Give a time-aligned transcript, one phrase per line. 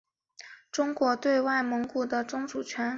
[0.03, 2.89] 俄罗斯承认中国对外蒙古的宗主权。